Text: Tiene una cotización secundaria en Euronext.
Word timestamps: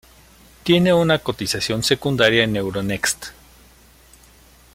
Tiene 0.63 0.93
una 0.95 1.19
cotización 1.19 1.83
secundaria 1.83 2.43
en 2.43 2.55
Euronext. 2.55 3.25